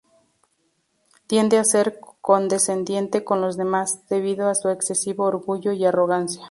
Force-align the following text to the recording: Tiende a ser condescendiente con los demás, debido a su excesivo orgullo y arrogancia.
Tiende 1.27 1.59
a 1.59 1.63
ser 1.63 1.99
condescendiente 2.21 3.23
con 3.23 3.39
los 3.39 3.55
demás, 3.55 4.01
debido 4.09 4.49
a 4.49 4.55
su 4.55 4.69
excesivo 4.69 5.25
orgullo 5.25 5.73
y 5.73 5.85
arrogancia. 5.85 6.39